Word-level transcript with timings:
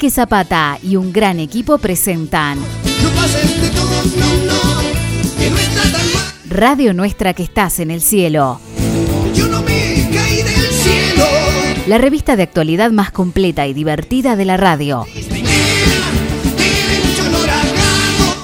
Quique 0.00 0.10
Zapata 0.10 0.78
y 0.82 0.96
un 0.96 1.12
gran 1.12 1.38
equipo 1.40 1.76
presentan 1.76 2.58
Radio 6.48 6.94
Nuestra 6.94 7.34
que 7.34 7.42
estás 7.42 7.80
en 7.80 7.90
el 7.90 8.00
cielo. 8.00 8.62
La 11.86 11.98
revista 11.98 12.34
de 12.36 12.44
actualidad 12.44 12.92
más 12.92 13.10
completa 13.10 13.66
y 13.66 13.74
divertida 13.74 14.36
de 14.36 14.46
la 14.46 14.56
radio. 14.56 15.04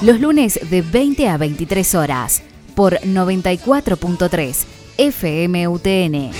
Los 0.03 0.19
lunes 0.19 0.59
de 0.69 0.83
20 0.83 1.27
a 1.27 1.37
23 1.37 1.95
horas 1.95 2.43
por 2.75 2.99
94.3 2.99 4.63
FMUTN. 4.99 6.33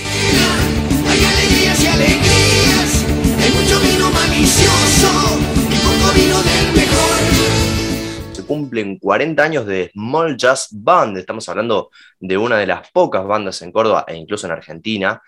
Vino 4.38 4.48
malicioso 4.48 5.38
y 5.70 5.76
poco 5.84 6.12
vino 6.14 6.42
del 6.42 6.72
mejor. 6.74 8.32
Se 8.32 8.44
cumplen 8.44 8.98
40 8.98 9.42
años 9.42 9.66
de 9.66 9.90
Small 9.92 10.36
Jazz 10.36 10.68
Band. 10.70 11.18
Estamos 11.18 11.48
hablando 11.48 11.90
de 12.20 12.36
una 12.36 12.58
de 12.58 12.66
las 12.66 12.90
pocas 12.90 13.26
bandas 13.26 13.62
en 13.62 13.72
Córdoba 13.72 14.04
e 14.06 14.16
incluso 14.16 14.46
en 14.46 14.52
Argentina 14.52 15.20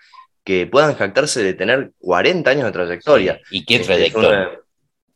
que 0.43 0.65
puedan 0.65 0.95
jactarse 0.95 1.43
de 1.43 1.53
tener 1.53 1.91
40 1.99 2.49
años 2.49 2.65
de 2.65 2.71
trayectoria. 2.71 3.39
¿Y 3.51 3.65
qué 3.65 3.75
Este, 3.75 3.87
trayectoria? 3.87 4.49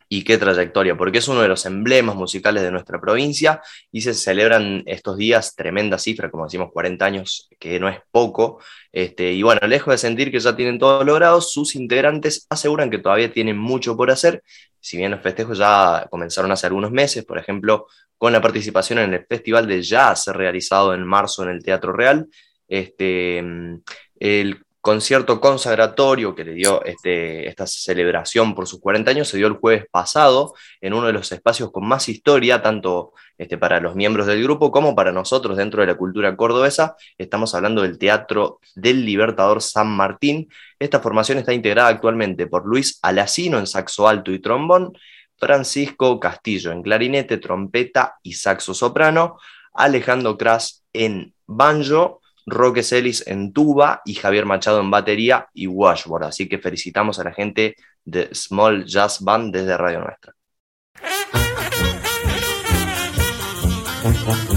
Y 0.08 0.24
qué 0.24 0.38
trayectoria, 0.38 0.96
porque 0.96 1.18
es 1.18 1.28
uno 1.28 1.42
de 1.42 1.48
los 1.48 1.66
emblemas 1.66 2.16
musicales 2.16 2.62
de 2.62 2.72
nuestra 2.72 3.02
provincia 3.02 3.62
y 3.92 4.02
se 4.02 4.14
celebran 4.14 4.84
estos 4.86 5.18
días 5.18 5.56
tremenda 5.56 5.98
cifra, 5.98 6.30
como 6.30 6.46
decimos, 6.46 6.72
40 6.72 7.06
años, 7.06 7.50
que 7.60 7.80
no 7.80 7.90
es 7.90 8.00
poco. 8.12 8.60
Este, 8.92 9.34
y 9.34 9.42
bueno, 9.42 9.68
lejos 9.68 9.94
de 9.94 9.98
sentir 9.98 10.32
que 10.32 10.40
ya 10.40 10.56
tienen 10.56 10.78
todo 10.78 11.04
logrado, 11.04 11.42
sus 11.42 11.76
integrantes 11.76 12.46
aseguran 12.50 12.90
que 12.90 13.00
todavía 13.00 13.32
tienen 13.32 13.58
mucho 13.58 13.98
por 13.98 14.12
hacer. 14.12 14.44
Si 14.80 14.98
bien 14.98 15.12
los 15.12 15.22
festejos 15.22 15.58
ya 15.58 16.08
comenzaron 16.12 16.52
hace 16.52 16.68
algunos 16.68 16.92
meses, 16.92 17.26
por 17.26 17.40
ejemplo, 17.40 17.88
con 18.18 18.32
la 18.32 18.42
participación 18.42 19.00
en 19.00 19.14
el 19.14 19.26
Festival 19.26 19.68
de 19.68 19.82
Jazz 19.82 20.28
realizado 20.28 20.94
en 20.94 21.04
marzo 21.04 21.44
en 21.44 21.50
el 21.50 21.64
Teatro 21.64 21.92
Real, 21.94 22.28
este, 22.68 23.42
mm, 23.42 23.82
el 24.20 24.65
concierto 24.86 25.42
consagratorio 25.42 26.36
que 26.36 26.44
le 26.44 26.54
dio 26.54 26.86
este, 26.86 27.48
esta 27.48 27.66
celebración 27.66 28.54
por 28.54 28.68
sus 28.68 28.80
40 28.80 29.10
años 29.10 29.28
se 29.28 29.38
dio 29.38 29.48
el 29.48 29.54
jueves 29.54 29.86
pasado 29.90 30.54
en 30.80 30.94
uno 30.94 31.08
de 31.08 31.14
los 31.14 31.32
espacios 31.32 31.72
con 31.72 31.88
más 31.88 32.08
historia, 32.08 32.62
tanto 32.62 33.14
este, 33.40 33.58
para 33.58 33.80
los 33.80 33.96
miembros 33.96 34.28
del 34.28 34.44
grupo 34.44 34.70
como 34.70 34.94
para 34.94 35.12
nosotros 35.12 35.58
dentro 35.58 35.82
de 35.82 35.88
la 35.88 35.96
cultura 35.96 36.38
cordobesa. 36.38 36.96
Estamos 37.18 37.56
hablando 37.56 37.82
del 37.82 37.98
Teatro 37.98 38.60
del 38.76 39.04
Libertador 39.04 39.64
San 39.64 39.88
Martín. 39.88 40.50
Esta 40.78 41.00
formación 41.00 41.40
está 41.40 41.52
integrada 41.52 41.90
actualmente 41.90 42.46
por 42.46 42.68
Luis 42.68 43.00
Alacino 43.02 43.58
en 43.58 43.66
saxo 43.66 44.08
alto 44.08 44.32
y 44.32 44.38
trombón, 44.38 44.96
Francisco 45.36 46.20
Castillo 46.20 46.72
en 46.72 46.84
clarinete, 46.84 47.40
trompeta 47.40 48.20
y 48.22 48.34
saxo 48.34 48.76
soprano, 48.76 49.40
Alejandro 49.74 50.38
Kras 50.38 50.84
en 50.94 51.34
banjo, 51.48 52.22
Roque 52.46 52.84
Celis 52.84 53.26
en 53.28 53.54
tuba 53.54 54.02
y 54.06 54.16
Javier 54.16 54.46
Machado 54.46 54.80
en 54.80 54.92
batería 54.92 55.48
y 55.54 55.68
washboard. 55.68 56.26
Así 56.26 56.48
que 56.48 56.60
felicitamos 56.60 57.20
a 57.20 57.24
la 57.24 57.34
gente 57.34 57.76
de 58.04 58.30
Small 58.34 58.86
Jazz 58.86 59.22
Band 59.22 59.54
desde 59.54 59.78
Radio 59.78 60.02
Nuestra. 60.02 60.34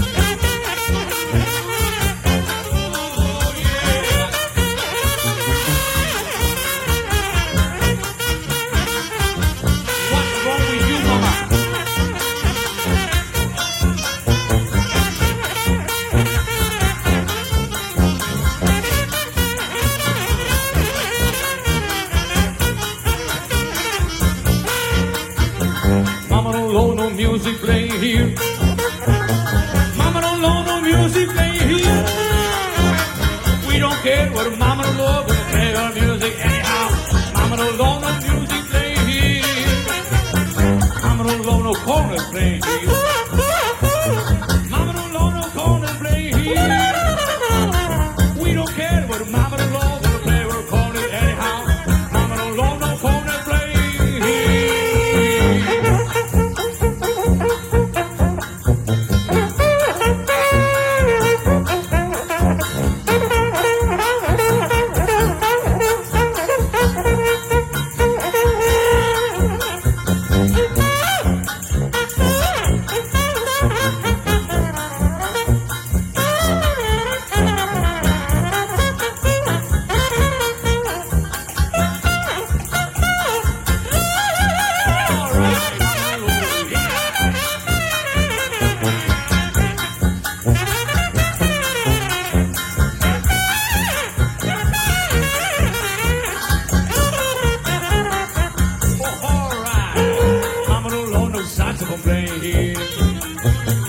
Yeah. 102.69 103.88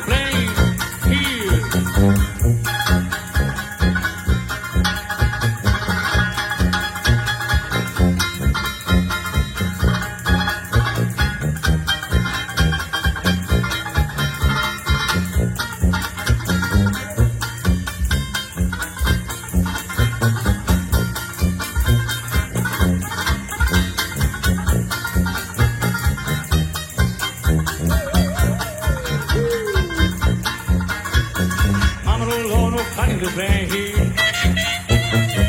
Banjo 0.00 0.33
Thank 33.74 35.38
you. 35.38 35.43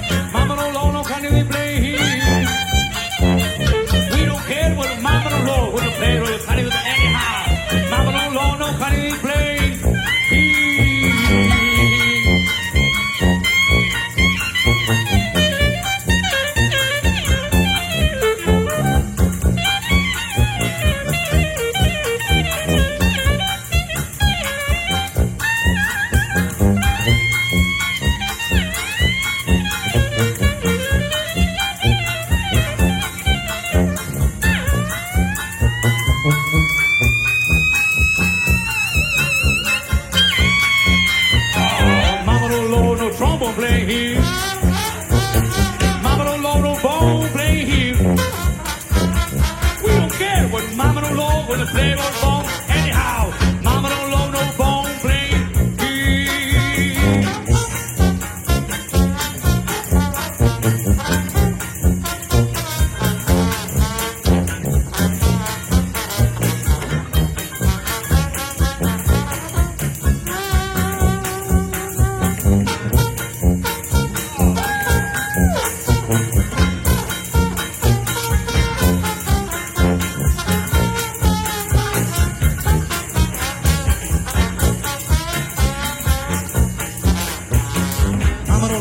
with 51.57 51.69
a 51.69 51.74
same 51.74 52.00
old. 52.24 52.44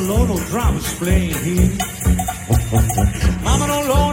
Don't 0.06 0.38
drums 0.50 0.94
playing 0.94 1.34
here. 1.34 1.70
Mama 3.44 3.66
don't 3.66 3.88
know 3.88 4.03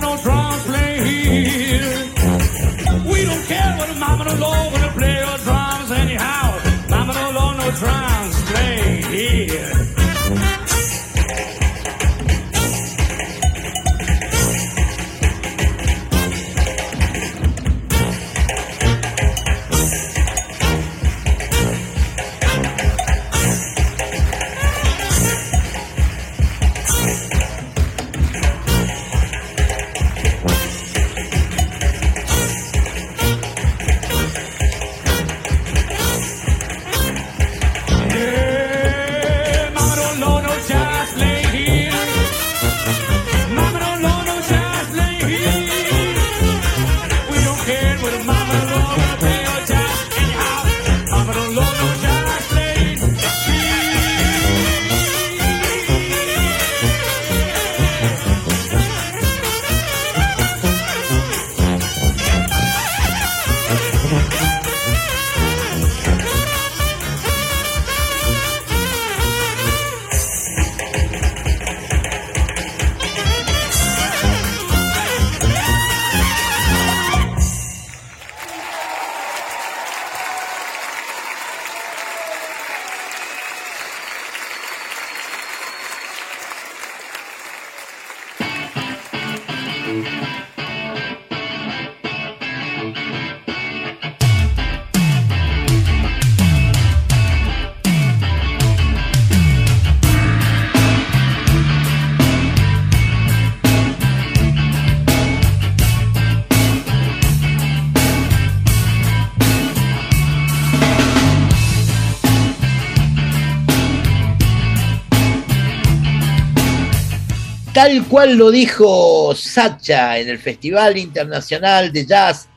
Tal 117.81 118.05
cual 118.05 118.35
lo 118.35 118.51
dijo 118.51 119.33
Sacha 119.33 120.19
en 120.19 120.29
el 120.29 120.37
Festival 120.37 120.99
Internacional 120.99 121.91
de 121.91 122.05
Jazz, 122.05 122.47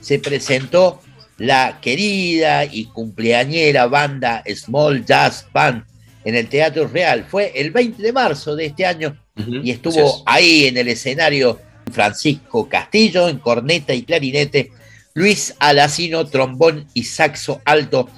se 0.00 0.20
presentó 0.20 1.02
la 1.36 1.80
querida 1.80 2.64
y 2.64 2.84
cumpleañera 2.84 3.88
banda 3.88 4.44
Small 4.54 5.04
Jazz 5.04 5.46
Band 5.52 5.82
en 6.24 6.36
el 6.36 6.48
Teatro 6.48 6.86
Real. 6.86 7.26
Fue 7.28 7.50
el 7.56 7.72
20 7.72 8.00
de 8.00 8.12
marzo 8.12 8.54
de 8.54 8.66
este 8.66 8.86
año 8.86 9.18
y 9.34 9.72
estuvo 9.72 9.98
es. 9.98 10.22
ahí 10.26 10.66
en 10.66 10.76
el 10.76 10.86
escenario 10.86 11.58
Francisco 11.90 12.68
Castillo 12.68 13.28
en 13.28 13.40
corneta 13.40 13.92
y 13.92 14.04
clarinete, 14.04 14.70
Luis 15.12 15.56
Alacino, 15.58 16.24
trombón 16.24 16.86
y 16.94 17.02
saxo 17.02 17.60
alto, 17.64 18.08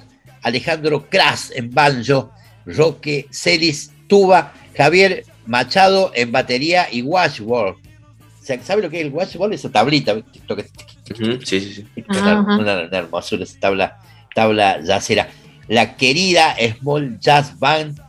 Alejandro 0.43 1.09
Kras 1.09 1.51
en 1.55 1.71
banjo, 1.71 2.31
Roque 2.67 3.25
Celis, 3.31 3.89
tuba, 4.07 4.53
Javier 4.77 5.23
Machado 5.51 6.11
en 6.15 6.31
batería 6.31 6.87
y 6.89 7.01
washboard. 7.01 7.75
O 7.75 8.43
sea, 8.43 8.61
¿Sabe 8.63 8.81
lo 8.83 8.89
que 8.89 9.01
es 9.01 9.05
el 9.05 9.11
washboard? 9.11 9.51
Esa 9.53 9.69
tablita. 9.69 10.13
¿viste? 10.13 10.39
Lo 10.47 10.55
que- 10.55 10.65
Ujú, 11.11 11.41
Sí, 11.45 11.59
sí, 11.59 11.73
sí. 11.73 11.85
una, 12.07 12.39
Ajá. 12.39 12.57
una- 12.57 12.81
una 12.83 12.97
hermosura 12.97 13.43
esa 13.43 13.59
tabla, 13.59 13.99
tabla 14.33 14.79
jazzera. 14.81 15.27
La 15.67 15.97
querida 15.97 16.55
Small 16.79 17.19
Jazz 17.19 17.59
Band 17.59 17.99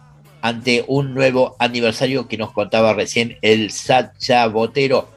ante 0.40 0.84
un 0.86 1.14
nuevo 1.14 1.56
aniversario 1.58 2.28
que 2.28 2.36
nos 2.38 2.52
contaba 2.52 2.94
recién 2.94 3.36
el 3.42 3.70
Sacha 3.72 4.46
Botero. 4.46 5.10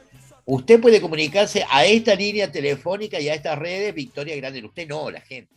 Usted 0.44 0.80
puede 0.80 1.00
comunicarse 1.00 1.64
a 1.70 1.84
esta 1.84 2.14
línea 2.16 2.50
telefónica 2.50 3.20
y 3.20 3.28
a 3.28 3.34
estas 3.34 3.56
redes, 3.58 3.94
Victoria 3.94 4.34
Grande. 4.36 4.64
Usted 4.64 4.88
no, 4.88 5.10
la 5.12 5.20
gente. 5.20 5.55